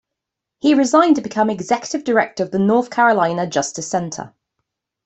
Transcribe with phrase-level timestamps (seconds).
[0.61, 4.33] He resigned to become executive director of the North Carolina Justice Center.